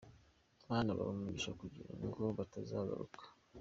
[0.69, 3.23] Mana, bahe umugisha kugira ngo batazagaruka.